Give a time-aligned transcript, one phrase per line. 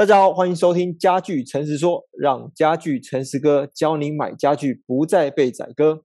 [0.00, 6.02] 大家好，欢迎收听家具诚实说，让家具诚实哥教您买家具不再被宰割。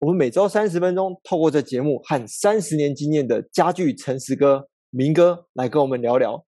[0.00, 6.44] 我们每周三十分钟，透过这节目和三十年经验的家具诚实哥明哥来跟我们聊聊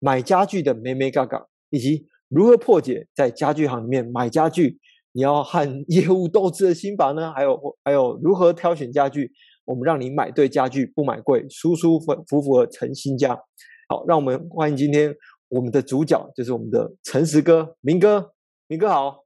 [0.00, 4.80] 买家具的眉眉嘎嘎，以及如何破解在家具行里面买家具
[5.12, 7.32] 你要和业务斗智的心法呢？
[7.32, 9.30] 还有还有如何挑选家具，
[9.66, 13.38] 我们让你买对家具，不买贵，舒舒服服服的成新家。
[13.88, 15.14] 好，让我们欢迎今天。
[15.50, 18.32] 我们的主角就是我们的诚实哥，明哥，
[18.68, 19.24] 明哥好。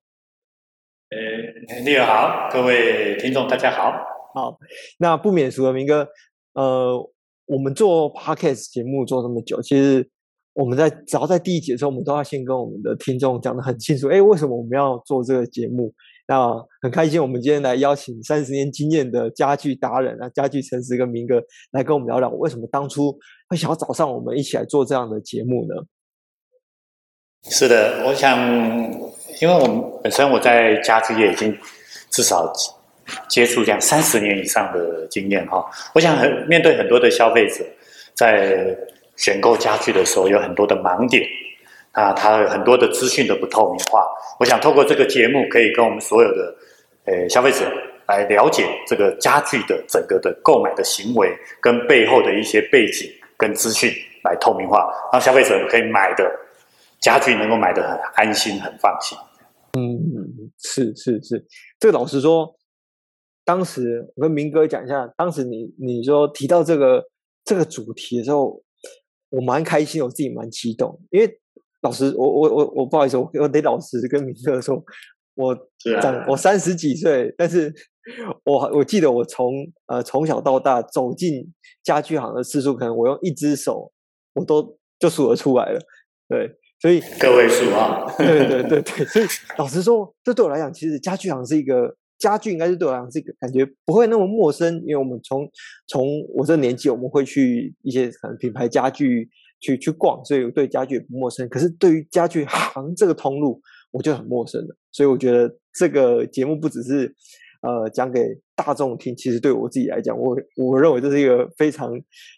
[1.10, 3.92] 呃，你好，各位听众大家好。
[4.34, 4.58] 好，
[4.98, 6.08] 那不免俗的明哥，
[6.54, 6.98] 呃，
[7.44, 10.08] 我们做 podcast 节目做这么久，其实
[10.54, 15.92] 我们在只要在第一集的时候，我们都要先跟我们的听众讲得很清楚，哎，为什么我们要做这个节目？
[16.26, 21.40] 那很开心，我们今天来邀请三十年经验的家具达人啊，家具诚实跟明哥
[21.72, 23.14] 来跟我们聊聊，为什么当初
[23.50, 25.74] 会想要找上我们一起来做这样的节目呢？
[27.50, 28.38] 是的，我想，
[29.40, 31.56] 因为我们本身我在家具业已经
[32.10, 32.50] 至少
[33.28, 35.62] 接触这样三十年以上的经验哈，
[35.94, 37.62] 我想很面对很多的消费者
[38.14, 38.74] 在
[39.16, 41.22] 选购家具的时候有很多的盲点
[41.92, 44.06] 啊，他有很多的资讯的不透明化，
[44.40, 46.54] 我想透过这个节目可以跟我们所有的
[47.04, 47.70] 呃消费者
[48.06, 51.28] 来了解这个家具的整个的购买的行为
[51.60, 53.92] 跟背后的一些背景跟资讯
[54.22, 56.24] 来透明化，让消费者可以买的。
[57.04, 59.18] 家具能够买的很安心、很放心。
[59.78, 61.44] 嗯，是是是，
[61.78, 62.56] 这个老实说，
[63.44, 67.04] 当时我跟明哥讲一下，当时你你说提到这个
[67.44, 68.62] 这个主题的时候，
[69.28, 71.30] 我蛮开心，我自己蛮激动，因为
[71.82, 74.82] 老实，我我我我不好意思，我我得老实跟明哥说，
[75.34, 75.54] 我
[76.00, 77.70] 长、啊、我三十几岁，但是
[78.46, 79.52] 我我记得我从
[79.88, 81.52] 呃从小到大走进
[81.82, 83.92] 家具行的次数，可能我用一只手
[84.32, 85.80] 我都就数得出来了，
[86.28, 86.56] 对。
[86.84, 89.24] 所以个位数啊， 对对对对，所以
[89.56, 95.48] 老实说，这对我来讲，其实家具行是一个家具，应该是对我来讲是一个感觉不会那么陌生，因为我们从
[95.88, 99.26] 从我这年纪，我们会去一些可能品牌家具
[99.60, 101.48] 去去逛，所以我对家具也不陌生。
[101.48, 104.76] 可是对于家具行这个通路，我就很陌生了。
[104.92, 107.14] 所以我觉得这个节目不只是。
[107.64, 108.20] 呃，讲给
[108.54, 111.90] 大众听，其实对我自己来讲，我我认为这是一个非常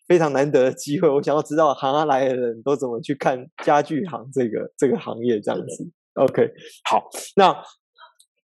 [0.06, 1.09] 非常难得的机会。
[1.09, 5.91] 我想要知道行行来的人都怎么去看家具行这个这个行业这样子。
[6.14, 6.48] OK，
[6.88, 7.53] 好，那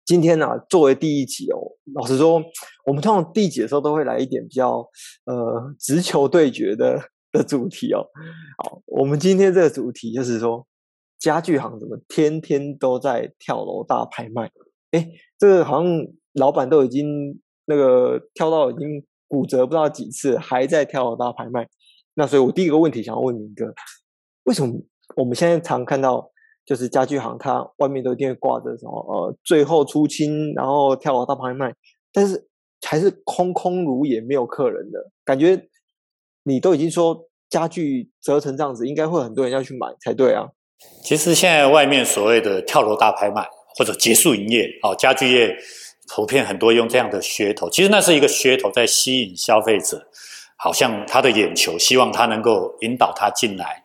[0.07, 1.61] 今天呢、啊，作为第一集哦，
[1.95, 2.43] 老实说，
[2.87, 4.79] 我们通常第一集的时候都会来一点比较
[5.27, 6.99] 呃直球对决的
[7.31, 8.01] 的主题哦。
[8.65, 10.67] 好，我们今天这个主题就是说，
[11.19, 14.51] 家具行怎么天天都在跳楼大拍卖？
[14.93, 15.09] 哎，
[15.39, 16.07] 这个好像。
[16.35, 21.67] 老板都已经那个跳到已经骨折不知道几次，还在跳楼大拍卖。
[22.15, 23.65] 那所以我第一个问题想要问明哥，
[24.45, 24.73] 为什么
[25.17, 26.31] 我们现在常看到
[26.65, 31.75] 就是家具行它外面都一定会挂着什么呃最后出清，然后跳楼大拍卖，
[32.13, 32.47] 但是
[32.87, 35.61] 还是空空如也没有客人的感觉？
[36.45, 40.47] 你都已经说家具折成这样子，应该会很多人要去买才对啊。
[41.03, 45.57] 其实现在外面所谓的跳楼大拍卖或者结束营业哦，家具业。
[46.13, 50.09] 普遍很多用这样的噱头，其实那是一个噱头，在吸引消费者，
[50.57, 53.85] 好像他的眼球，希望他能够引导他进来。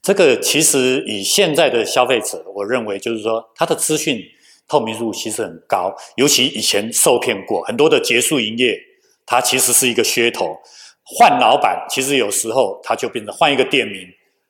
[0.00, 4.22] 这个其实以现在的消费者，我认为就是说，他的资讯
[4.68, 8.78] 透明度其实很高，尤其以前受骗过很多的结束营业，
[9.26, 10.56] 它其实是一个噱头。
[11.02, 14.06] 换老板，其实有时候他就变成换一个店名，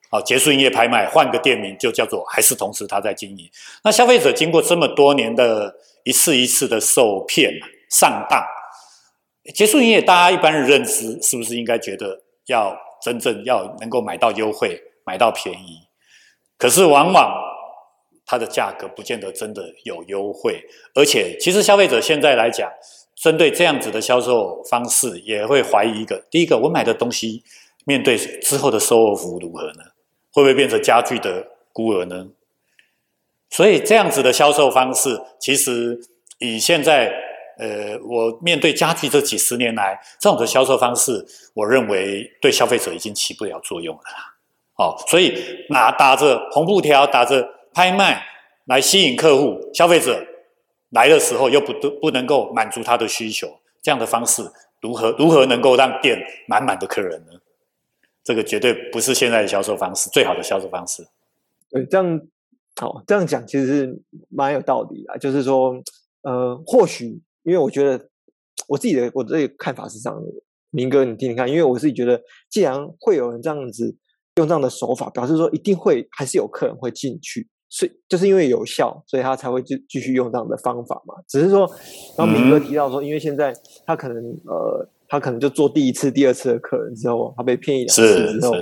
[0.09, 3.49] 好，结束营业拍卖，换个店名就叫做还是同时他在经营。
[3.83, 5.75] 那消费者经过这么多年的。
[6.03, 7.51] 一次一次的受骗、
[7.89, 8.41] 上当，
[9.53, 15.79] 结束营业，大家一般的认知是不是应该觉得要真正要能够买到优惠、买到便宜？
[16.57, 17.29] 可是往往
[18.25, 20.63] 它的价格不见得真的有优惠，
[20.95, 22.71] 而且其实消费者现在来讲，
[23.13, 27.43] 针对这样子的销售方式，也会怀疑一个：第一个，我买的东西
[27.83, 29.83] 面对之后的售后服务如何呢？
[30.37, 32.27] 会不会变成家具的孤儿呢？
[33.49, 35.99] 所以这样子的销售方式，其实
[36.37, 37.11] 以现在
[37.57, 41.25] 呃，我面对家具这几十年来这种的销售方式，
[41.55, 44.03] 我认为对消费者已经起不了作用了。
[44.75, 48.23] 哦，所以拿打着红布条，打着拍卖
[48.65, 50.23] 来吸引客户，消费者
[50.91, 54.43] 来的时候又不不能够满足他的需求，这样的方式
[54.81, 57.39] 如何如何能够让店满满的客人呢？
[58.27, 61.07] 这个绝对不是现在的销售方式，最好的销售方式。
[61.69, 62.21] 对，这样。
[62.79, 65.73] 好，这样讲其实是蛮有道理啊，就是说，
[66.21, 68.07] 呃，或许因为我觉得
[68.67, 70.27] 我自己的我自己的看法是这样的，
[70.69, 72.21] 明哥你听听看，因为我自己觉得，
[72.51, 73.95] 既然会有人这样子
[74.35, 81.15] 用这样的手法，表示说一定会还是有客人会进去，所以就是因为有效，所以他才会继继续用这样的方法嘛。
[81.27, 81.61] 只是说，
[82.15, 83.51] 然后明哥提到说，因为现在
[83.87, 88.53] 他可能呃，他可能就做第一次、第二次的客人之后，他被骗一两次之后，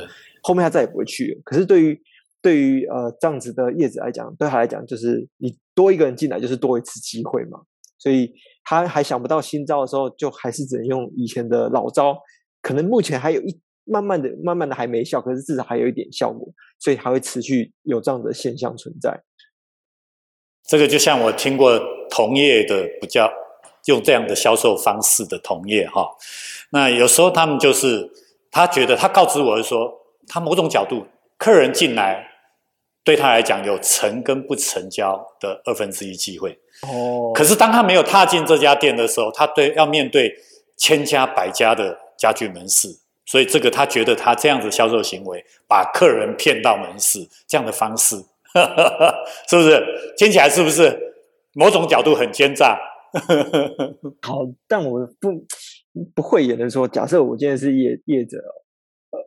[0.44, 1.42] 后面他再也不会去了。
[1.44, 2.02] 可是对于
[2.42, 7.60] 对于呃这样子的业者来讲，对他来讲就是你多一个人进来就是多一次机会嘛，
[7.98, 8.34] 所以
[8.64, 12.18] 他还想不到新招的时候，就还是只能用以前的老招，
[12.62, 13.60] 可能目前还有一。
[13.88, 19.16] 慢慢的、慢慢的还没效，可是至少还有一点效果，所以还会持续有这样的现象存在。
[20.68, 23.32] 这个就像我听过同业的比较
[23.86, 26.10] 用这样的销售方式的同业哈，
[26.72, 28.10] 那有时候他们就是
[28.52, 29.92] 他觉得他告知我是说，
[30.28, 31.06] 他某种角度
[31.38, 32.28] 客人进来
[33.04, 40.36] 对他来讲有成跟不成交的二分之一机会哦，可是当他没有踏进这家店的时候，他对要面对
[40.78, 43.00] 千家百家的家具门市。
[43.28, 48.16] 所以这个他觉得他这样子销售行为，把客人骗到门市这样的方式，
[48.54, 49.84] 呵呵呵是不是
[50.16, 51.16] 听起来是不是
[51.54, 52.80] 某种角度很奸诈？
[54.22, 55.46] 好，但我不
[56.14, 58.38] 不会也能说，假设我今天是业业者，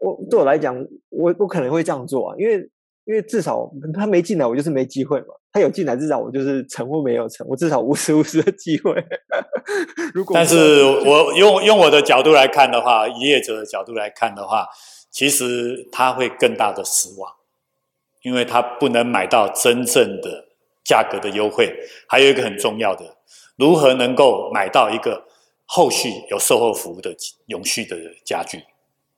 [0.00, 0.76] 我对我来讲，
[1.08, 2.70] 我我可能会这样做啊，因为。
[3.08, 5.28] 因为至少他没进来，我就是没机会嘛。
[5.50, 9.02] 他有进来，至少我就是成或没有成，我至少五十五十的机会。
[10.12, 14.66] 如果但是我用用我的角度来看的话，业者的角度来看的话，
[15.10, 17.32] 其实他会更大的失望，
[18.20, 20.44] 因为他不能买到真正的
[20.84, 21.74] 价格的优惠。
[22.06, 23.16] 还有一个很重要的，
[23.58, 25.26] 如何能够买到一个
[25.66, 27.14] 后续有售后服务的
[27.46, 28.62] 永续的家具，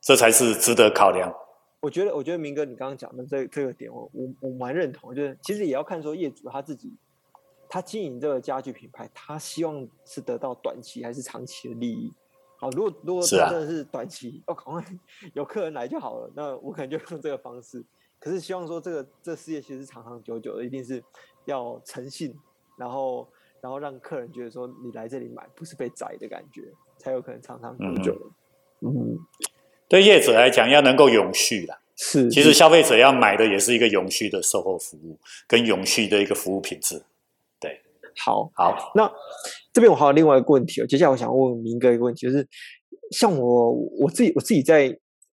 [0.01, 1.31] 这才是值得考量。
[1.79, 5.13] 我觉得，我觉得明哥，你刚刚讲的这这个点，我我我蛮认同。
[5.13, 6.91] 就是其实也要看说业主他自己，
[7.69, 12.11] 他经营这个家具品牌，他希望是得到短期还是长期的利益。
[12.57, 14.83] 好，如果如果他真的是短期， 哦，赶快
[15.33, 17.83] 有客人来就好了，那我可能就用这个方式。
[18.19, 21.03] 可是希望说这个这事业其实是长长久久的，一定是
[21.45, 22.35] 要诚信，
[22.77, 23.27] 然后
[23.61, 26.61] 然后让客人觉得说你来这里买不是被宰的感觉，
[26.97, 28.31] 才有可能长长久久。
[28.81, 28.89] 嗯。
[28.89, 29.17] 嗯
[29.87, 32.29] 对业者来讲，要能够永续啦，是。
[32.29, 35.19] 其实消费者要买的也是一个永续的售后服务，
[35.49, 37.03] 跟永续的一个服务品质。
[37.59, 37.81] 对，
[38.15, 38.93] 好，好。
[38.95, 39.11] 那
[39.73, 42.47] 这边我还有另外一个问题哦，接下来我想问明哥一个问题，就是
[43.11, 44.85] 像我我自己我自己在，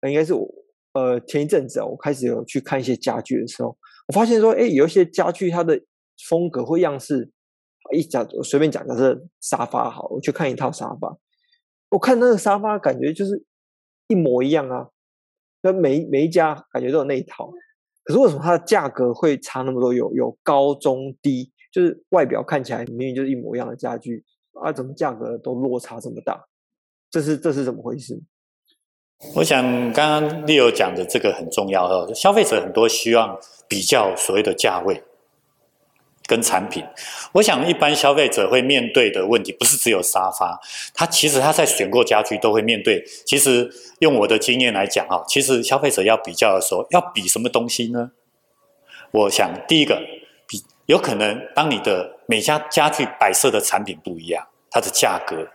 [0.08, 0.48] 应该是我
[0.94, 5.82] 呃前一阵子啊，我开始有去看一些家具的时候，我发现说，哎，有一些家具它的
[6.30, 7.30] 风格或样式，
[7.92, 11.18] 一讲我随便讲的是沙发好，我去看一套沙发，
[11.90, 13.46] 我看那个沙发感觉就是。
[14.08, 14.90] 一模一样啊，
[15.64, 17.52] 那每每一家感觉都有那一套，
[18.04, 19.92] 可是为什么它的价格会差那么多？
[19.92, 24.24] 有有高中低，就是外表看起来明明就是一模一样的家具
[24.62, 26.46] 啊，怎么价格都落差这么大？
[27.10, 28.22] 这是这是怎么回事？
[29.38, 35.04] 我想刚刚 Leo 讲的这个很重要哦，消费者很多希望比较所谓的价位。
[36.28, 36.84] 跟产品，
[37.34, 40.60] 我想一般消费者会面对的问题不是只有沙发，
[40.94, 43.04] 他其实他在选购家具都会面对。
[43.26, 43.70] 其实
[44.00, 48.12] 用我的经验来讲哈，其实消费者要比较的时候，要比什么东西呢？
[49.12, 50.02] 我想第一个
[50.48, 55.48] 比有可能，当你的每家家具摆设的产品不一样，它的价格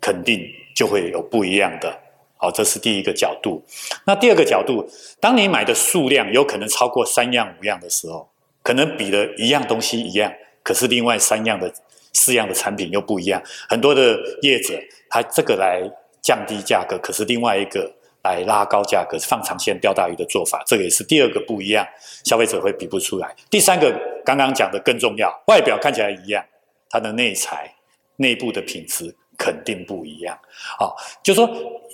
[0.00, 0.40] 肯定
[0.76, 1.98] 就会有不一样的。
[2.36, 3.64] 好，这是第一个角度。
[4.04, 4.86] 那第二个角度，
[5.20, 8.28] 当你买的数量有可能超过三样五样的时候。
[8.68, 10.30] 可能比的一样东西一样，
[10.62, 11.72] 可是另外三样的、
[12.12, 13.42] 四样的产品又不一样。
[13.66, 15.80] 很多的业者，他这个来
[16.20, 17.90] 降低价格，可是另外一个
[18.24, 21.88] 来拉高价格，放长线钓大鱼的做法，这个也是第二个不一样，
[22.26, 23.34] 消费者会比不出来。
[23.48, 23.90] 第三个，
[24.22, 26.44] 刚刚讲的更重要，外表看起来一样，
[26.90, 27.74] 它的内材、
[28.16, 29.16] 内部的品质。
[29.38, 30.36] 肯定不一样，
[30.76, 31.48] 好，就说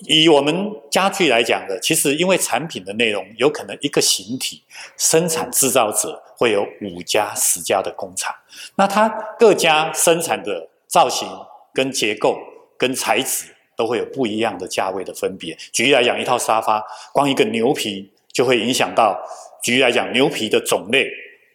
[0.07, 4.63] 以我们家具来讲的，其实因为产品的内容有可能一个形体
[4.97, 8.35] 生产制造者会有五家十家的工厂，
[8.77, 9.09] 那它
[9.39, 11.29] 各家生产的造型
[11.75, 12.39] 跟结构
[12.79, 15.55] 跟材质都会有不一样的价位的分别。
[15.71, 16.83] 举例来讲，一套沙发，
[17.13, 19.21] 光一个牛皮就会影响到，
[19.63, 21.11] 举例来讲，牛皮的种类，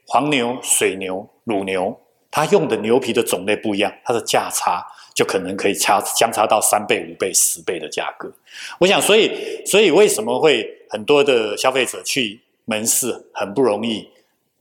[0.05, 4.85] 黄牛、水牛、乳牛，它用的牛皮的种类不一样，它的价差。
[5.19, 8.31] 就可能可以差相差到三倍、五倍、十倍的价格。
[8.79, 14.07] 我想，所以，所以为什么会很多的消费者去门市很不容易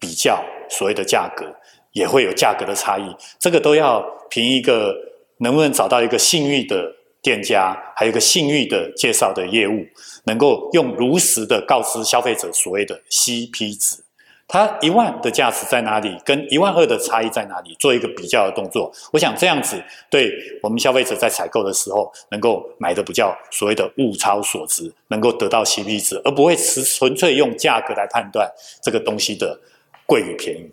[0.00, 1.55] 比较所谓的价格，
[1.93, 3.05] 也会有价格的差异。
[3.38, 4.93] 这个都要凭一个
[5.37, 9.87] 能不能找到一个信誉的店家，还有一个信誉的介绍的业务，
[10.25, 14.03] 能够用如实的告知消费者所谓的 CP 值，
[14.50, 18.90] 它一万的价值在哪里，跟一万二的差异在哪里，做一个比较的动作。
[19.12, 19.78] 我想这样子
[20.11, 28.50] 对我们消费者在采购的时候，能够买的比较所谓的物超所值，能够得到 CP 值，而不会纯纯粹用价格来判断
[28.83, 29.61] 这个东西的
[30.07, 30.73] 贵与便宜。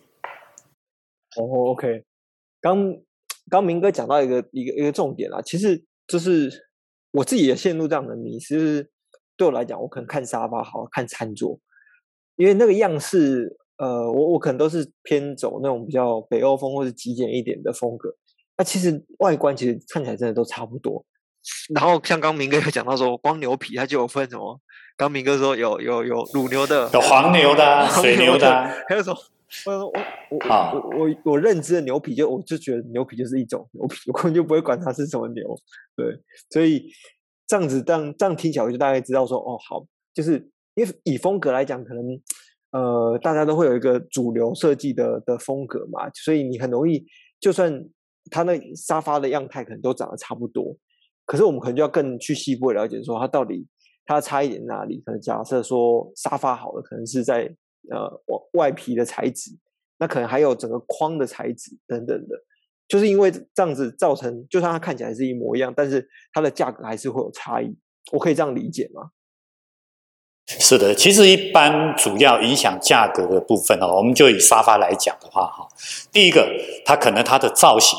[1.36, 2.06] 哦、，OK，
[2.62, 2.98] 刚
[3.50, 6.70] 刚明哥讲到一个一个一个重点啊，其实就是
[7.12, 8.90] 我自己也陷入这样的迷思，就是
[9.36, 11.60] 对我来讲，我可能看沙发好，看餐桌，
[12.38, 18.16] 因为那个样式，呃，我我可能都是偏走那种比较北欧风或者极简一点的风格，
[18.58, 21.06] 那其实外观其实看起来真的都差不多。
[21.74, 24.60] 然后像刚明哥有讲到说，光牛皮它就有分什么？
[24.98, 29.18] 刚明哥说有有有乳牛的，有黄牛的、啊、 水牛的、啊，还有什么？
[29.66, 29.94] 我我
[30.32, 35.44] 我我我我认知的牛皮就我就觉得牛皮就是一种牛皮，我根本就不会管它是什么牛。
[35.96, 36.06] 对，
[36.50, 36.90] 所以
[37.46, 42.04] 这样子这样这样听起来，我就大概知道说哦，好，就是因为以风格来讲，可能
[42.78, 47.06] 呃大家都会有一个主流设计的的风格嘛，所以你很容易，
[47.40, 47.84] 就算
[48.30, 50.76] 它那沙发的样态可能都长得差不多，
[51.26, 53.66] 可是我们可能就要更去细部了解说它到底
[54.06, 55.02] 它差一点哪里。
[55.06, 57.56] 可能假设说沙发好了，可能是在。
[57.92, 59.52] 呃，外外皮的材质，
[60.00, 62.36] 那可能还有整个框的材质等等的，
[62.88, 67.78] 就是因为这样子造成，就算它看起来是一模一样，但是它的价格还是会有差异。
[68.12, 69.12] 我可以这样理解吗？
[70.48, 75.68] 是的，其实一般主要影响价格的部分哦，我们就以沙发来讲的话哈，
[76.12, 76.48] 第一个，
[76.86, 77.98] 它可能它的造型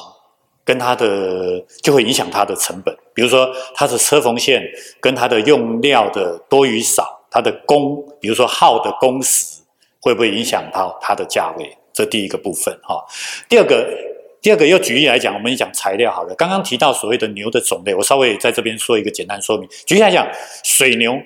[0.64, 4.62] 跟它的就会影响它的成本，比如说它的车缝线
[5.00, 9.56] 跟它的用料的多与少，它的工，比如说耗的工时。
[9.98, 11.76] 会不会影响到它的价位？
[11.92, 13.04] 这第一个部分哈。
[13.48, 13.84] 第二个，
[14.40, 16.34] 第二个又举例来讲，我们讲材料好了。
[16.36, 19.68] 刚刚提到所谓的牛的种类，我稍微在这边说一个简单说明。
[19.84, 20.24] 举例来讲，
[20.62, 21.20] 水牛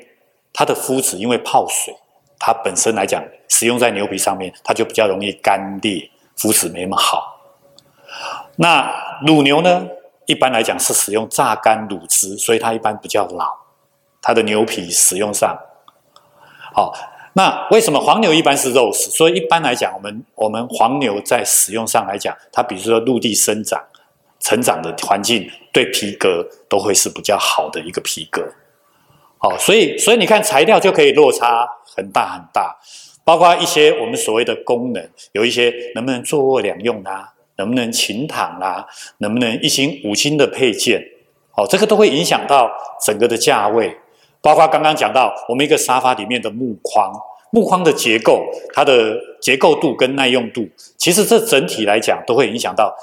[0.53, 1.95] 它的肤质因为泡水，
[2.39, 7.41] 它本身来讲使用在牛皮上面，它就比较容易干裂，肤质没那么好。
[8.57, 8.93] 那
[9.27, 9.87] 乳牛呢，
[10.27, 13.47] 一般来讲是使用榨干乳汁，所以它一般比较老，
[14.21, 15.59] 它的牛皮使用上
[16.75, 16.93] 好。
[17.33, 19.09] 那为什么黄牛一般是肉食？
[19.09, 23.81] 所以一般来讲，我们我们黄牛在使用上来讲，它比如说陆地生长、
[24.41, 28.45] 成长的环境，对皮革都会是比较好的一个皮革。
[29.41, 31.67] 哦，所以所以你看材料就可以落差
[31.97, 32.77] 很大很大，
[33.25, 38.87] 包括一些我们所谓的功能，有一些能不能坐卧两用啊，能不能勤躺啊，
[39.19, 41.03] 能不能一心五金的配件，
[41.57, 42.71] 哦，这个都会影响到
[43.05, 43.97] 整个的价位。
[44.43, 47.13] 包括刚刚讲到，我们一个沙发里面的木框，
[47.51, 48.45] 木框的结构，
[48.75, 50.69] 它的结构度跟耐用度，
[50.99, 52.95] 其实这整体来讲都会影响到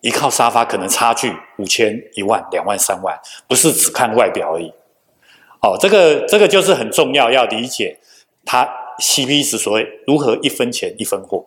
[0.00, 4.72] 一套沙发可能差距五千、一万、两万、三万，不是只看外表而已。
[5.62, 7.98] 哦，这个这个就是很重要，要理解
[8.44, 11.46] 它 CP 值所谓如何一分钱一分货。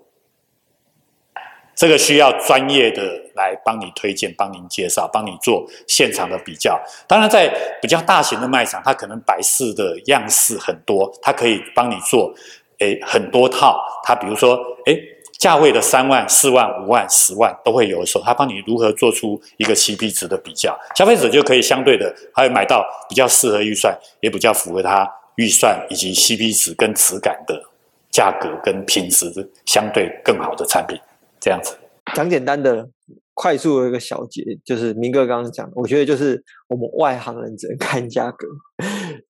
[1.75, 3.01] 这个需要专业的
[3.36, 6.81] 来帮你推荐、帮您介绍、帮你做现场的比较。
[7.05, 12.34] 当然，在比较大型的卖场，它可能摆饰的样式很多，它可以帮你做
[12.79, 13.77] 诶很多套。
[14.05, 14.98] 它比如说诶
[15.46, 27.62] 价位的三万、四万、五万、十万都会有的时候，它帮你如何做出一个 CP 值的比较，消费者就可以相对的还会买到比较适合预算，也比较符合他预算以及 CP 值跟质感的
[28.10, 31.00] 价格跟品质相对更好的产品。
[31.40, 31.78] 这样子
[32.16, 32.90] 讲简单的、
[33.36, 38.48] 快速的一个小结，就是明哥刚刚讲，我觉得就是我们外行人只能看价格，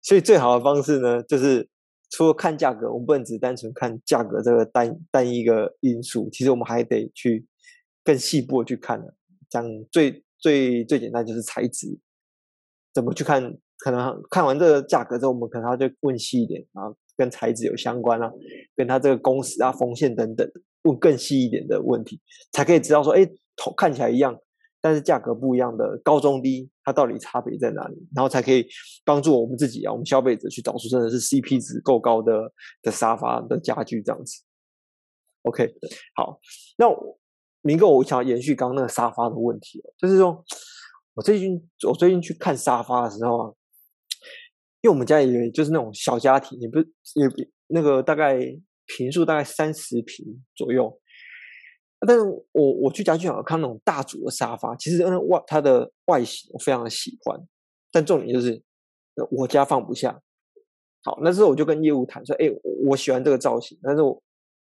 [0.01, 1.67] 所以最好的方式呢，就是
[2.09, 7.45] 除了看价格，我们不能只单纯看价格这个单单一个因素，其实我们还得去
[8.03, 9.05] 更细部的去看呢。
[9.49, 11.99] 讲最最最简单就是材质，
[12.93, 13.57] 怎么去看？
[13.77, 18.31] 可能看完这个价格之后，我们可能要就问细一点，然后跟材质有相关啊，
[18.75, 20.49] 跟它这个工时啊、缝线等等。
[20.83, 22.21] 问更细一点的问题，
[22.51, 24.39] 才可以知道说，哎，头看起来一样，
[24.79, 27.95] 但是价格不一样的高中低，它到底差别在哪里？
[28.15, 28.65] 然后才可以
[29.03, 34.43] 帮助我们自己啊，我们消费者去找出真的是 CP 值够高的的沙发的家具这样子。
[35.41, 35.73] OK，
[36.15, 36.39] 好，
[36.77, 36.85] 那
[37.61, 40.45] 明哥，我想要延续刚刚那个沙发的问题，就是说
[41.15, 43.53] 我最近我最近去看沙发的时候啊，
[44.81, 48.39] 因为我们家也就是那种小家庭，也不是也那个大概。
[48.87, 50.23] 平数大概三十平
[50.55, 50.95] 左右，
[52.05, 57.39] 但是我我去家具行看那种大组的沙发，其实那外它的外形我非常的喜欢，
[57.91, 58.61] 但重点就是
[59.31, 60.21] 我家放不下。
[61.03, 62.49] 好，那时候我就跟业务谈说，哎，
[62.87, 64.21] 我喜欢这个造型，但是我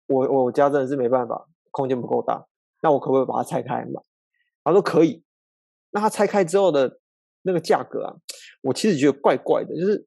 [0.08, 2.46] 我我家真的是没办法，空间不够大，
[2.82, 4.02] 那我可不可以把它拆开来买？
[4.64, 5.24] 他说可以。
[5.92, 7.00] 那他拆开之后的
[7.42, 8.16] 那个价格啊，
[8.62, 10.06] 我其实觉得怪怪的，就是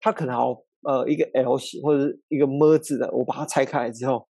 [0.00, 0.62] 他可能好。
[0.86, 4.28] 呃，一个 L 型或者是一个么字的，我把它拆开来之后，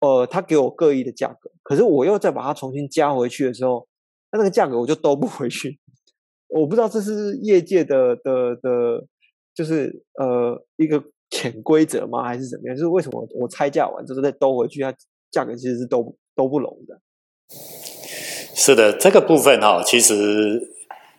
[0.00, 3.86] 呃，他给我各异的价格，可是我又再把它重新加回去的时候，
[4.30, 5.78] 那那个价格我就兜不回去。
[6.48, 9.04] 我不知道这是业界的的的，
[9.54, 12.22] 就是呃一个潜规则吗？
[12.22, 12.76] 还是怎么样？
[12.76, 14.94] 就是为什么我拆价完之后再兜回去，它
[15.30, 17.00] 价格其实是兜兜不拢的。
[18.54, 20.72] 是的，这个部分哈、哦，其实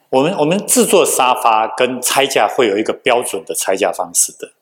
[0.09, 4.53] 我们我们制作沙发跟拆价会有一个标准的拆价方式的。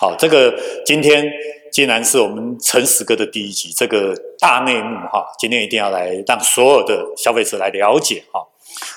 [0.00, 1.30] 好，这个今天
[1.70, 8.40] 既然是我们诚实哥的第一集，这个大内幕哈，今天一定要来让所有的消费者来了解哈。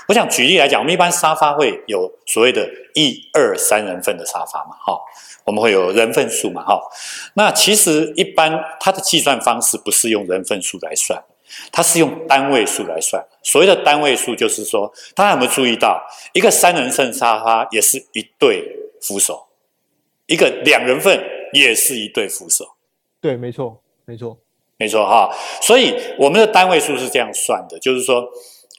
[0.07, 4.97] 我想举例来讲，我们一般沙发会有所谓的一二三人份的沙发嘛，哈，
[5.43, 6.79] 我们会有人份数嘛，哈。
[7.33, 11.21] 那其实一般它的计算方式不是用人份数来算，
[11.73, 13.21] 它是用单位数来算。
[13.43, 18.65] 所谓的单位数就是说，大家有没有注意到，一个三人份沙发也是一对
[19.01, 19.47] 扶手。
[20.27, 22.65] 一个两人份也是一对扶手，
[23.19, 24.37] 对，没错，没错，
[24.77, 25.29] 没错哈。
[25.61, 28.27] 所以我们的单位数是这样算的，就是说，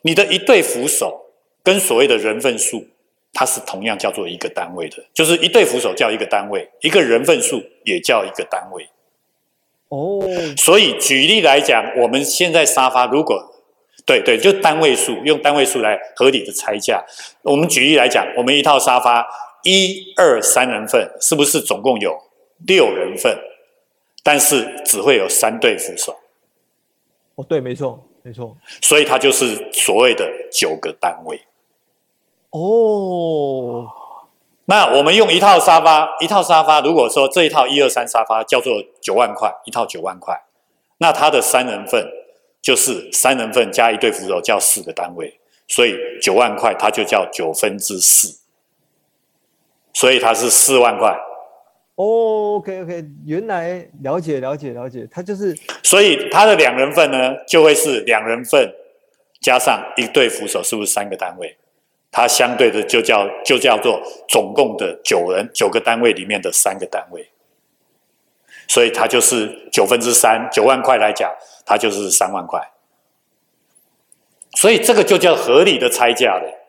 [0.02, 1.26] 你的一对扶手
[1.62, 2.86] 跟所谓的人份数，
[3.32, 8.88] 它是同样叫做一个单位的，就是一对扶手叫一个单位，一个人份数也叫一个单位。
[9.90, 13.62] 哦，所以举例来讲，我们现在沙发如果
[14.06, 17.04] 对对，就单位数用单位数来合理的拆价。
[17.42, 19.26] 我们举例来讲，我们一套沙发。
[19.64, 22.16] 一二三人份是不是总共有
[22.66, 23.36] 六人份？
[24.22, 26.16] 但是只会有三对扶手。
[27.34, 28.56] 哦，对，没错，没错。
[28.80, 31.42] 所以它就是所谓的九个单位。
[32.50, 33.86] 哦，
[34.64, 40.44] 那我们用一套沙发，一套沙发，如果说这一套一二三沙发叫做九万块，一套九万块，
[40.98, 42.08] 那它的三人份
[42.62, 48.38] 就是三人份加一对扶手叫四个单位，所以九万块它就叫九分之四。
[49.94, 51.16] 所以它是四万块。
[51.94, 55.56] 哦，OK OK，原来了解了解了解，它就是。
[55.82, 58.74] 所以它的两人份呢，就会是两人份
[59.40, 61.56] 加上一对扶手，是不是三个单位？
[62.10, 67.30] 它相对的就叫就叫做总共的九人九个单位里面的三个单位。
[68.66, 71.30] 所以它就是九分之三，九万块来讲，
[71.64, 72.72] 它就是三万块。
[74.56, 76.63] 所以这个就叫合理的拆价了。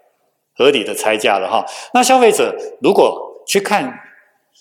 [0.56, 4.00] 合理的拆价了哈，那消费者如果去看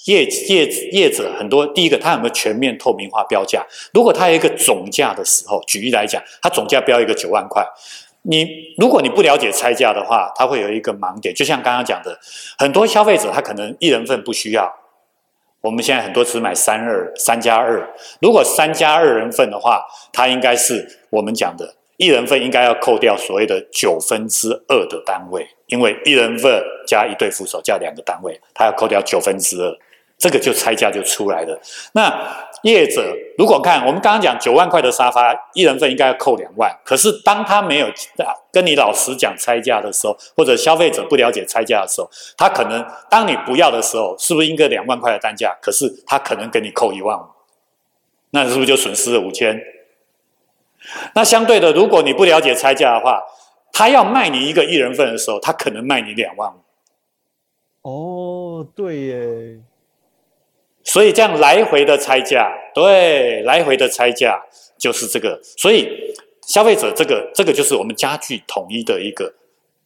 [0.06, 3.64] 业业业者很多，第一个他有没有全面透明化标价？
[3.92, 7.64] 如果他有一个总价的时候，举例来讲，他总价标一个九万块，
[8.22, 11.32] 你如果你不了解拆价的话，他会有一个盲点。
[11.32, 12.18] 就像刚刚讲的，
[12.58, 14.74] 很多消费者他可能一人份不需要，
[15.60, 17.88] 我们现在很多只买三二三加二，
[18.20, 21.76] 如果三加二人份的话，它应该是我们讲的。
[21.96, 29.78] 一人份应该要扣掉所谓的九分之二的单位，因为一人份加一对扶手加两个单位，它要扣掉九分之二，
[30.18, 31.60] 这个就拆价就出来了。
[31.92, 37.86] 那业者如果看我们刚刚讲九万块的沙发，一人份应该要扣两万，可是当他没有
[38.50, 45.56] 跟你老实讲拆价的时候，或者消费者不了解拆价的时候，他可能当你不要的时候，是不是应该两万块的单价？
[45.62, 47.22] 可是他可能给你扣一万五，
[48.30, 49.60] 那是不是就损失了五千？
[51.14, 53.22] 那相对的，如果你不了解拆价的话，
[53.72, 56.60] 他要卖你一个一人份的时候，他可能卖你两万五。
[57.82, 59.60] 哦，对耶。
[60.84, 64.42] 所以这样来回的拆价，对，来回的拆价
[64.78, 65.40] 就是这个。
[65.56, 66.14] 所以
[66.46, 69.34] 消费者这个这个就是我们家具统一的一个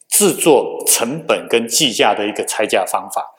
[0.09, 3.33] 制作成本跟计价的一个拆价方法。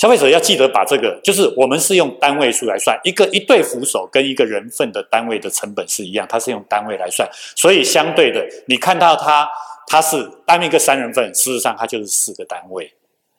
[0.00, 9.46] 消费者要记得把这个，就是我们是用单位数来算，一个一对扶手跟一个人份的单位的成本是一样，它是用单位来算，所以相对的，你看到它
[9.86, 12.90] 它是单一个三人份，事实上它就是四个单位。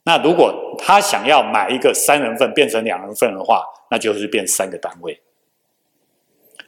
[0.04, 5.20] 那如果他想要买一个三人份变成两人份的话，那就是变三个单位。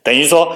[0.02, 0.52] 等于说，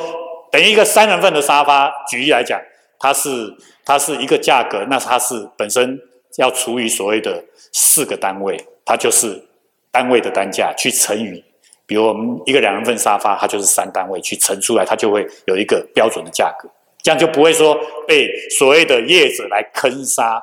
[0.52, 2.60] 等于一个三人份的沙发，举例来讲，
[2.98, 6.00] 它是它是一个价格，那它是本身
[6.38, 8.66] 要除以所谓的四个单位。
[8.88, 9.44] 它就是
[9.92, 11.44] 单位的单价去乘以，
[11.86, 16.70] 比如我们一个两人份沙发，它就是三单位去乘出来，它就会有一个标准的价格，
[17.04, 20.42] 这样就不会说被所谓的业者来坑杀，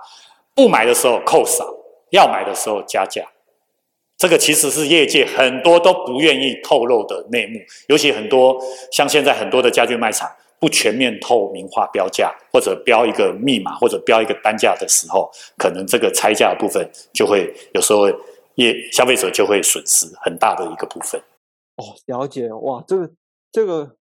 [0.54, 1.66] 不买的时候扣少，
[2.10, 3.24] 要买的时候加价。
[4.18, 10.30] 这个其实是业界很多都不愿意透露的内幕，尤其很多像现在很多的家具卖场
[10.60, 18.06] 不全面透明化标价，或者标一个密码，或者标一个单价的时候，可能这个拆价的部分就会有时候。
[18.56, 21.20] 业消费者就会损失很大的一个部分。
[21.76, 23.10] 哦，了解哇，这个
[23.50, 23.96] 这个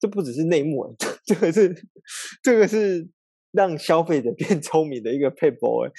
[0.00, 0.94] 这不只是内幕，
[1.26, 1.74] 这个是
[2.42, 3.08] 这个是
[3.52, 5.90] 让消费者变聪明的一个撇步哎。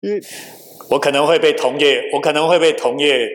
[0.00, 0.20] 因为
[0.90, 3.28] 我可能会被同业，我可能会被同业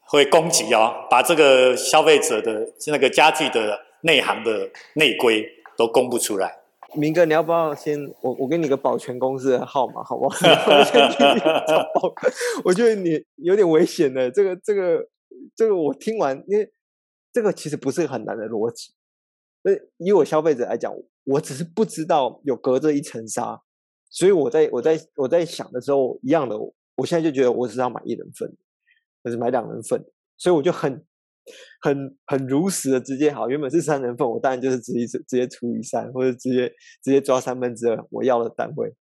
[0.00, 5.46] 会攻击哦，把这个消费者的那个家具的内行的内规
[5.76, 6.61] 都公布出来。
[6.94, 10.36] 明哥，你要不要先我我给你个保全公司的号码，好不好？
[12.64, 15.08] 我觉得你有点危险的，这个这个
[15.56, 16.70] 这个我听完，因为
[17.32, 18.92] 这个其实不是很难的逻辑。
[19.62, 20.92] 那以我消费者来讲，
[21.24, 23.62] 我只是不知道有隔着一层纱，
[24.10, 26.58] 所以我在我在我在想的时候，一样的，
[26.96, 28.54] 我现在就觉得我只要买一人份，
[29.24, 30.04] 或是买两人份，
[30.36, 31.04] 所以我就很。
[31.80, 36.68] 很很如实的直接好，原本是三人份，我当然就是直接直接除以三，或者直接
[37.02, 38.92] 直接抓三分之二我要的单位。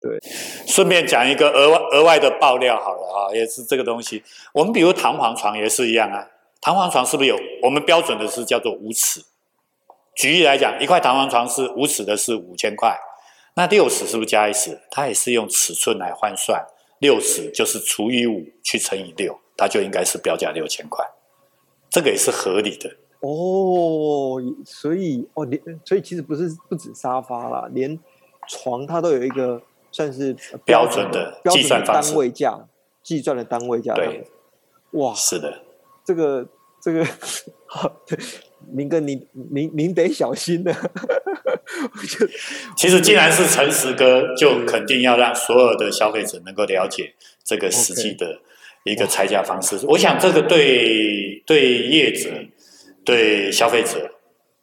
[0.00, 0.18] 对，
[0.66, 4.22] 顺便讲一个额外额外的爆料好了啊，也是这个东西。
[4.52, 6.28] 我们比如弹簧床也是一样啊，
[6.60, 9.20] 弹簧床是不是有我们标准的是叫做五尺？
[10.16, 12.98] 举例来讲，一块弹簧床是五尺的是五千块，
[13.54, 14.80] 那六尺是不是加一尺？
[14.90, 16.66] 它也是用尺寸来换算，
[16.98, 21.06] 六尺就是除以五去乘以六，它就应该是标价六千块。
[21.92, 27.96] 这个也是合理的哦，所以哦，连所以其实不是不止沙发啦，连
[28.48, 32.66] 床它都有一个算是标准的计算方式，单位价
[33.02, 33.94] 计算的单位价。
[33.94, 34.26] 对，
[34.92, 35.60] 哇，是的，
[36.04, 36.48] 这个
[36.80, 37.06] 这个，
[37.68, 38.00] 好，
[38.72, 40.74] 明哥你您您得小心的。
[42.76, 48.40] 其实既然是诚实哥，就肯定要让所有的消费者能够了解这个实际的。
[48.84, 52.30] 一个拆价方式，我想这个对对业者、
[53.04, 54.10] 对消费者、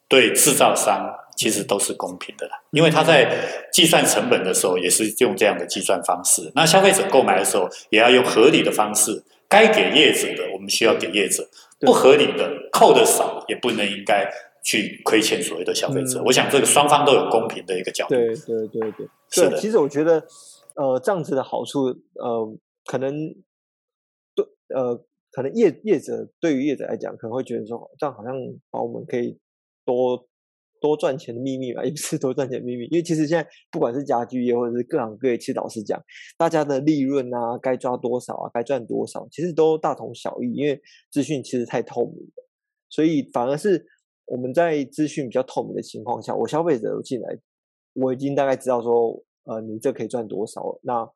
[0.08, 2.52] 对制造商，其实都是公平的啦。
[2.70, 3.34] 因为他在
[3.72, 6.52] 计算成本的时候，也是用这样的计算方式。
[6.54, 11.42] 那消费者购买的时候，也要用合理的方式，该给业者的，我们需要给业者；
[11.80, 14.30] 不合理的，扣的少，也不能应该
[14.62, 16.22] 去亏欠所谓的消费者。
[16.26, 18.14] 我想这个双方都有公平的一个角度。
[18.14, 19.56] 对对对对，是的。
[19.56, 20.22] 其实我觉得，
[20.74, 22.54] 呃，这样子的好处，呃，
[22.84, 23.34] 可能。
[24.74, 24.96] 呃，
[25.32, 28.32] 可能业业者对于业者来讲，可能会觉得说，这样好像
[28.70, 29.38] 把我们可以
[29.84, 30.28] 多
[30.80, 36.02] 多赚钱的秘密吧， 也不是多赚钱的秘密，因为其实现在不管是家具业或者是各行各业，其实老实讲，
[36.38, 40.80] 大家的利润啊，该抓多少啊，该赚多少，其实都大同小异，因为
[41.10, 42.48] 资讯其实太透明了，
[42.88, 43.84] 所以反而是
[44.26, 47.38] 我们在资讯比较透明的情况下，我消费者进来，
[47.94, 51.08] 我已经大概知道说，呃，你这可以赚多少，那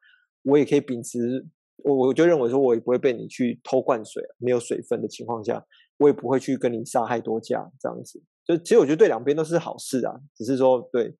[0.43, 1.47] 我也可以秉持。
[1.83, 5.63] 我我就认为说，我也不会被你去偷灌水，没有水分的情况下，
[5.99, 8.23] 我也不会去跟你杀害多家这样子。
[8.47, 11.15] 就其实我觉得对两边都是好事啊，只是说对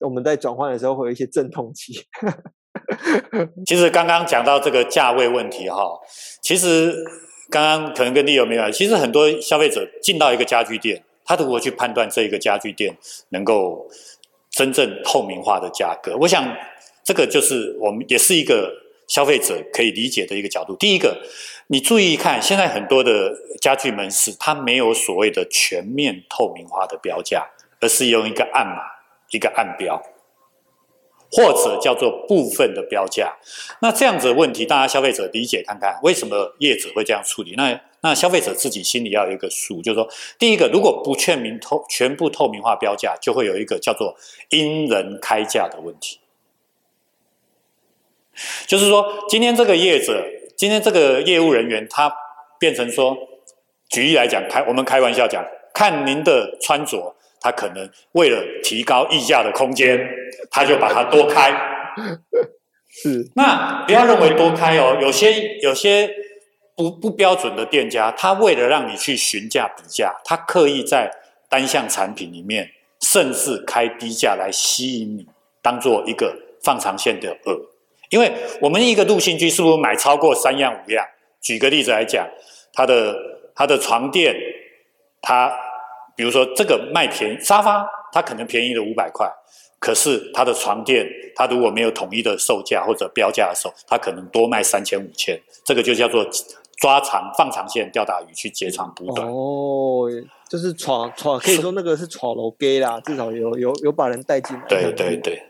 [0.00, 1.94] 我们在转换的时候会有一些阵痛期。
[3.64, 5.82] 其实刚刚讲到这个价位问题哈，
[6.42, 6.92] 其实
[7.48, 12.98] 刚刚可能跟 Leo 没有，其实很多消费者进到一个家具店，他如何去判断这一个家具店
[13.30, 13.88] 能够
[14.50, 16.16] 真正透明化的价格？
[16.20, 16.44] 我想
[17.04, 18.81] 这个就是我们也是一个。
[19.12, 20.74] 消费者可以理解的一个角度。
[20.74, 21.20] 第一个，
[21.66, 28.80] 你注意看，现在很多的家具门市，它没有所谓的全面透明化的标价，而是用一个暗码、
[29.30, 30.02] 一个暗标，
[31.30, 33.36] 或者叫做部分的标价。
[33.82, 37.52] 那这样子的问题，大家消费者理解看看，为什么业者会这样处理？
[37.54, 44.16] 那那消费者自己心里要有一个数，就是说，第一个，如果不全民透全部透明化标价，就会有一个叫做
[44.48, 46.18] 因人开价的问题。
[48.66, 50.24] 就是说，今天这个业者，
[50.56, 52.12] 今天这个业务人员，他
[52.58, 53.16] 变成说，
[53.88, 59.98] 举例来讲，开我们开玩笑讲，看您的穿着，他可能为了提高议价的空间，
[60.50, 61.52] 他就把它多开。
[62.88, 66.10] 是，那不要认为多开哦，有些有些
[66.76, 71.10] 不不标准的店家，他为了让你去询价比价，他刻意在
[71.48, 75.26] 单项产品里面，甚至开低价来吸引你，
[75.60, 77.71] 当做一个放长线的饵。
[78.12, 81.02] 因为我们一个陆庆居是不是买超过三样五样？
[81.40, 82.28] 举个例子来讲，
[82.74, 83.16] 他的
[83.54, 84.36] 他的床垫，
[85.22, 85.50] 他
[86.14, 89.26] 比如说这个卖便宜沙发，它可能便宜了五百块，
[89.78, 96.22] 可是他的床垫，他如果没有统一的售价或者标价的时候，他可能多卖三千五千，这个就叫做
[96.76, 99.26] 抓长放长线钓大鱼去截长补短。
[99.26, 100.06] 哦，
[100.50, 104.62] 就是闯闯，可以说那个是闯楼给啦，至少有有有把人带进来。
[104.68, 105.42] 对对对。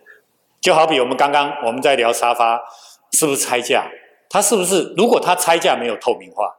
[0.63, 2.63] 就好比我们刚刚我们在聊沙发，
[3.11, 3.91] 是不是拆价？
[4.31, 6.57] 它是不是如果它拆价没有透明化，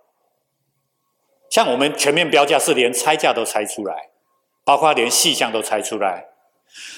[1.49, 4.09] 像我们全面标价是连拆价都拆出来，
[4.63, 6.27] 包括连细项都拆出来，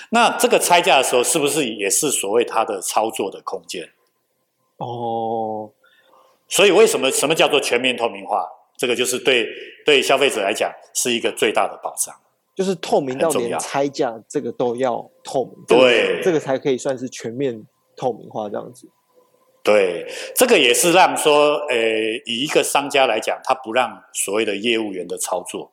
[0.10, 3.92] 那这个拆价的时候是不是也是所谓它的操作的空间？
[4.78, 5.72] 哦，
[6.50, 8.50] 所以为什么什么叫做全面透明化？
[8.76, 9.48] 这个就是对
[9.86, 12.14] 对消费者来讲是一个最大的保障。
[12.56, 17.66] 就是透明到连拆价这个都要透明，对，这个才可以算是全面
[17.96, 18.88] 透明化这样子。
[19.62, 21.76] 对，这个也是让说，呃，
[22.26, 25.72] 以一个商家来讲，他不让所谓的业务员的操作，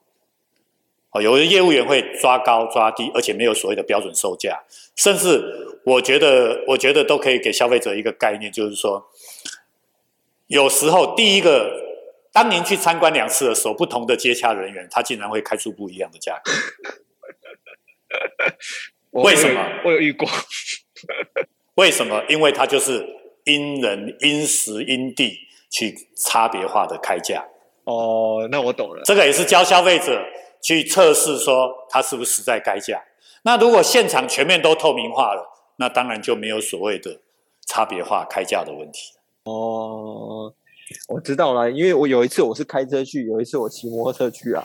[1.10, 4.64] 哦，有的业务员会抓高抓低，而且没有所谓的标准售价，
[4.96, 9.06] 甚至我觉得，我觉得都可以给消费者一个概念，就是说，
[10.46, 11.91] 有时候第一个，
[12.32, 16.52] 当您去参观两次的时候，不同的接洽人员，他竟然会开出不一样的价格。
[19.22, 19.62] 为什么？
[19.84, 20.28] 我有遇过。
[21.76, 22.24] 为什么？
[22.28, 23.06] 因为他就是
[23.44, 25.38] 因人因时因地
[25.70, 27.46] 去差别化的开价。
[27.84, 29.02] 哦，那我懂了。
[29.04, 30.24] 这个也是教消费者。
[30.64, 33.02] 去测试说他是不是实在该价。
[33.42, 37.18] 那如果现场全面都透明化了，那当然就没有所谓的
[37.66, 39.12] 差别化开价的问题。
[39.42, 40.54] 哦，
[41.08, 44.64] 我知道了，因为我有一次我是开车去，有一次我骑摩托车去啊。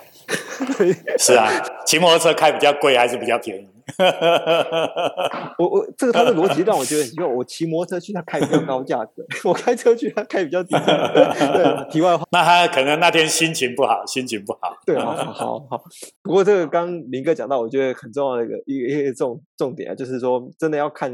[1.18, 1.50] 是啊，
[1.86, 3.68] 骑摩托车开比较贵还是比较便宜？
[5.58, 10.76] 我我这个他的逻辑让我觉得很奇怪，我骑摩托车去，他开比较高价格；我开车去，他开比较低。
[10.76, 14.76] 对，题外话，那他可能那天心情不好，心情不好。
[14.86, 15.84] 对，好好好。
[16.22, 21.12] 不过这个刚林哥讲到，我觉得很重要的一个一个一个重重点啊，就是说真的要看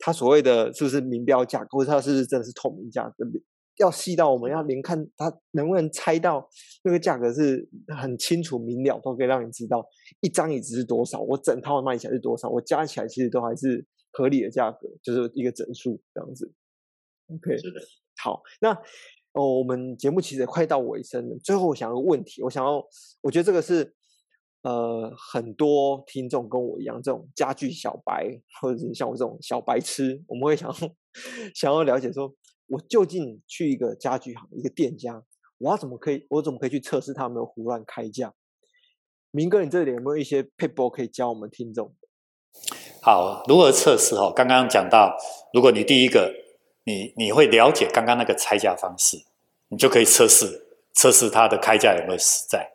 [0.00, 3.24] 他所谓的是不是明标价格，或者他是不是真的是透明价格。
[3.80, 6.46] 要细到我们要连看他能不能猜到
[6.84, 7.66] 那个价格是
[7.98, 9.84] 很清楚明了，都可以让你知道
[10.20, 16.52] 一张椅子是多少，我整套卖起来是多少，我加起来其实都还是合理的价格，就是一个整数这样子。
[17.34, 17.80] OK，是的。
[18.22, 18.70] 好，那
[19.32, 21.38] 哦，我们节目其实也快到尾声了。
[21.42, 22.84] 最后，我想要个问题，我想要，
[23.22, 23.94] 我觉得这个是
[24.62, 30.76] 呃，很多听众跟我一样，这种家具小白，或者是像我这种小白痴，我们会想要
[31.54, 32.34] 想要了解说。
[32.70, 35.22] 我就近去一个家具行，一个店家，
[35.58, 36.24] 我要怎么可以？
[36.30, 38.32] 我怎么可以去测试他有没有胡乱开价？
[39.32, 41.92] 明哥，你这里有没有一些撇步可以教我们听众？
[43.02, 44.14] 好，如何测试？
[44.14, 45.16] 哦，刚刚讲到，
[45.52, 46.32] 如果你第一个，
[46.84, 49.16] 你你会了解刚刚那个拆价方式，
[49.68, 52.70] 你就可以测试测试他的开价有没有实在。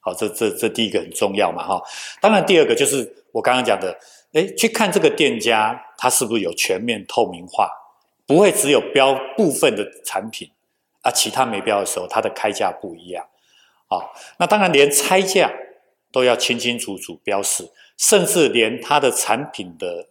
[0.00, 1.82] 好，这这这第一个很重要嘛，哈。
[2.20, 3.98] 当然，第二个就是我刚刚讲的，
[4.34, 7.70] 哎，去看这个店家他是不是有全面透明化。
[8.28, 10.50] 不会只有标部分的产品，
[11.00, 13.26] 啊，其他没标的时候，它的开价不一样，
[13.88, 15.50] 啊，那当然连拆价
[16.12, 20.08] 都要清清楚楚标示，甚至连它的产品的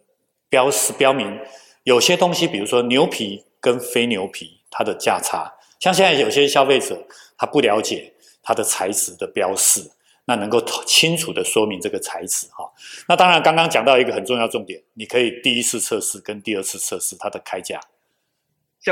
[0.48, 1.38] 标示标明，
[1.84, 9.92] 有些东西，比如说牛皮跟非牛皮，它的价差，像现在有些消费者他不了解它的材质的标示，
[10.24, 12.68] 那能够清楚的说明这个材质，哈，
[13.06, 17.80] 那当然刚刚讲到一个很重要重点，你可以第一次测试跟第二次测试它的开价。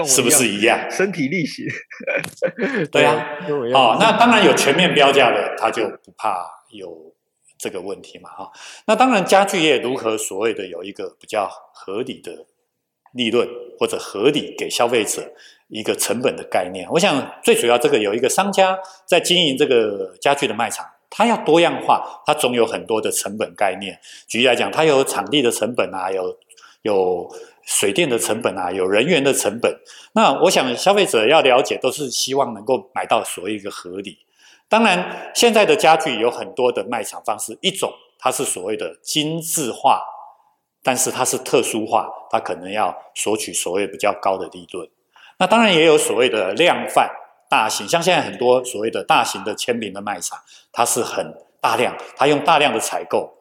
[0.04, 0.90] 是不是一样？
[0.90, 1.64] 身体力行。
[2.90, 3.38] 对啊，
[3.72, 7.14] 哦，那当然有全面标价的，他就不怕有
[7.56, 8.50] 这个问题嘛，哈。
[8.86, 12.46] 那当然，家具业如何所谓的有一个比较合理的
[13.12, 15.32] 利润，或者合理给消费者
[15.68, 16.86] 一个成本的概念？
[16.90, 23.98] 我想最主要这个有一个商家在经营这个家具的卖场，他要多样化，他总有很多的成本概念。
[24.26, 26.38] 举例来讲，他有场地的成本啊，有
[26.82, 27.32] 有。
[27.66, 29.78] 水电的成本啊，有人员的成本。
[30.12, 34.18] 那我想消费者要了解，都是希望能够买到所谓一个合理。
[34.68, 40.00] 当然，现在的家具有很多的卖场方式，一种它是所谓的精致化，
[40.82, 44.88] 但是它是特殊化，它可能要索取所谓比较高的利润。
[45.38, 47.10] 那当然也有所谓的量贩
[47.50, 50.38] 大型，像现在很多所谓的大型的签名的卖场，
[50.72, 53.34] 它是很大量，它用大量的采购、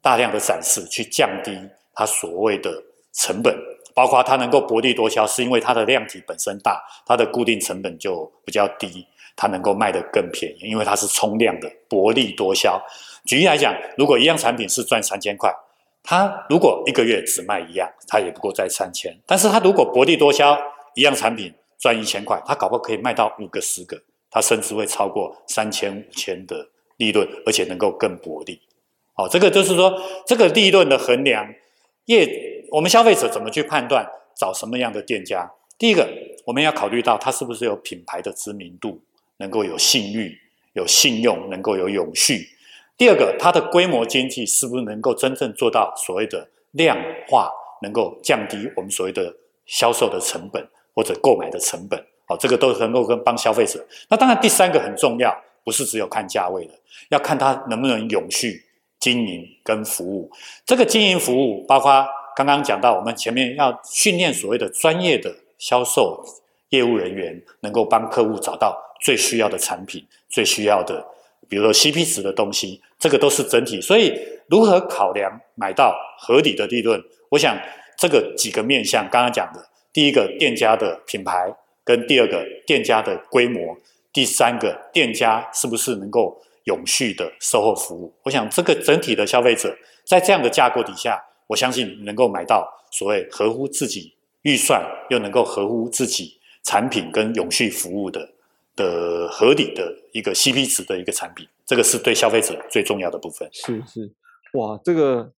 [0.00, 1.58] 大量的展示去降低
[1.94, 3.69] 它所谓的成本。
[3.94, 12.80] 包括它能够薄利多销，是因为它的量体本身大，它的固定成本就比较低，它能够卖得更便宜，因为它是冲量的薄利多销。
[13.26, 15.52] 举例来讲，如果一样产品是赚三千块，
[16.02, 19.14] 它如果一个月只卖一样，它也不过赚三千。
[19.26, 20.58] 但是它如果薄利多销，
[20.94, 24.00] 一样产品赚一千块，它搞不好可以卖到五个、十个，
[24.30, 28.60] 它甚至会超过三千、五千的利润，而且能够更薄利。
[29.16, 31.52] 哦，这个就是说，这个利润的衡量
[32.06, 32.48] 业。
[32.70, 35.50] 我们消费者怎么去判断找什么样的店家？
[35.78, 36.06] 第一个，
[36.44, 39.00] 我们要考虑到它是不是有品牌的知名度，
[39.38, 40.38] 能够有信誉、
[40.74, 42.46] 有信用，能够有永续。
[42.96, 46.96] 第二个，它的规模经济是不是能够真正做到所谓的量
[47.28, 47.50] 化，
[47.82, 51.98] 能够降低我们所谓的销售的成本或者购买的成本？
[52.26, 53.84] 好，这个都能够跟帮消费者。
[54.08, 56.74] 那当然，第三个很重要，不是只有看价位的，
[57.08, 58.66] 要看它能不能永续
[59.00, 60.30] 经营跟服务。
[60.66, 62.06] 这个经营服务包括。
[62.46, 66.24] 刚刚讲到，我们前面要训练所谓的专业的销售
[66.70, 71.06] 业务人员，能够帮客户找到最需要的产品、最需要的，
[71.48, 73.80] 比如说 CP 值的东西，这个都是整体。
[73.80, 77.02] 所以，如何考量买到合理的利润？
[77.30, 77.58] 我想
[77.98, 83.76] 这个几个面向，刚刚讲的，第一个店家的品牌，跟第二个店家的规模，
[84.12, 88.14] 第三个店家是不是能够永续的售后服务。
[88.22, 98.30] 我想这个整体的消费者在这样的架构底下，我相信能够买到所谓合乎自己预算又能够合乎自己产品跟永续服务的
[98.76, 103.48] 的合理的一个 CP 值的一个产品，这个是对消费者最重要的部分。
[103.52, 104.12] 是是，
[104.52, 105.32] 哇，这个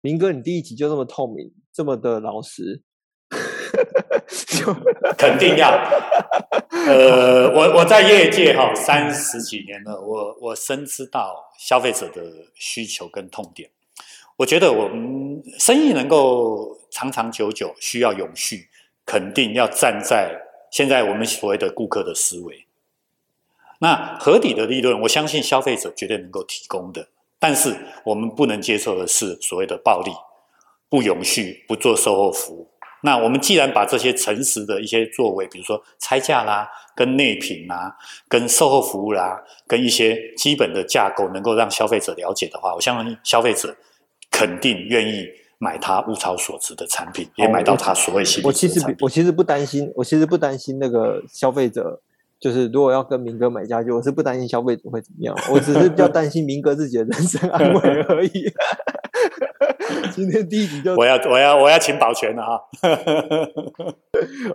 [0.00, 2.82] 明哥，你第一集就这么透明，这么的老实。
[4.46, 4.72] 就
[5.18, 5.68] 肯定要，
[6.70, 12.22] 呃，我我在业界哈三十几年了，我我深知到消费者的
[12.54, 13.70] 需求跟痛点。
[14.36, 15.27] 我觉得我们
[15.58, 18.68] 生意能够长长久久，需要永续，
[19.04, 22.66] 肯定要站在现在我们所谓的顾客的思维。
[23.80, 30.10] 那合理的利润，我相信消费者绝对能够提供的，但是我们不能接受的是所谓的暴利、
[30.88, 32.70] 不永续、不做售后服务。
[33.02, 37.96] 那我们既然把这些诚实的一些作为，比如说拆价啦、跟内品啦、
[38.28, 43.76] 跟售后服务啦、跟一些基本的架构，能够让消费者了解的话，我相信消费者
[44.38, 45.26] 肯定愿意
[45.58, 48.40] 买他物超所值的产品，也买到他所谓心。
[48.44, 52.00] 我其实我其实不担心，我其实不担心那个消费者，
[52.38, 58.52] 就是如果要跟明哥买家具，我是不担心消费者会怎么样，我只是比较担心明哥自己的人身安危而已。
[60.14, 62.60] 今天第一集就我要我要我要请保全了哈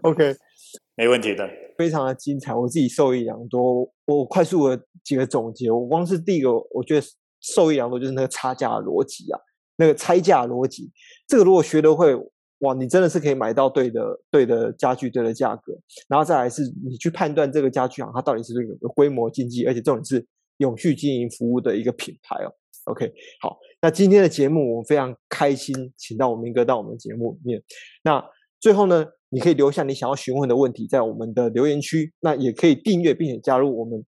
[0.04, 0.34] ，OK，
[0.96, 3.92] 没问题的，非常的精彩，我自己受益良多。
[4.06, 7.06] 我快速的几个总结，我光是第一个，我觉得
[7.42, 9.40] 受益良多就是那个差价的逻辑啊，
[9.84, 10.90] 那个拆价逻辑，
[11.28, 12.16] 这个如果学得会，
[12.60, 15.74] 哇，你真的是可以买到对的对的家具，对的价格。
[16.08, 20.26] 然后再来是你去判断这个家具行它到底是不是有个规模经济，而且这种是
[20.60, 22.54] 永续经营服务的一个品牌哦。
[22.86, 27.62] OK，好，那今天的节目我们非常开心，请到我明哥到我们节目里面。
[28.02, 28.24] 那
[28.62, 34.02] 最后呢，你可以留下你想要询问的问题在我们的留言区，那也可以订阅并且加入我们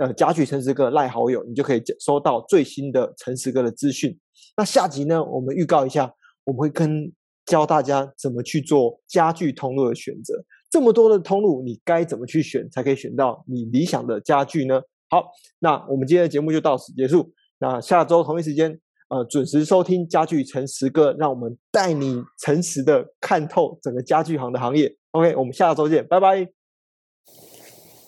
[0.00, 4.18] 呃家具诚实哥赖好友，你就可以收到最新的诚实哥的资讯。
[4.56, 7.12] 那下集呢，我们预告一下，我们会跟
[7.46, 10.44] 教大家怎么去做家具通路的选择。
[10.70, 14.80] 这么多的通路，你该怎么去选才可以选到你理想的家具呢？
[15.10, 17.30] 好，那我们今天的节目就到此结束。
[17.58, 24.96] 那下周同一时间，呃，准时收听家具诚实哥，让我们带你诚实的看透整个家具行的行业。
[25.10, 26.48] OK，我们下周见，拜拜，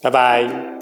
[0.03, 0.74] 拜拜。